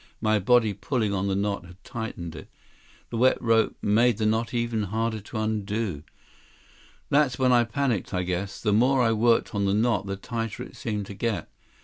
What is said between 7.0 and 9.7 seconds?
That's when I panicked, I guess. The more I worked on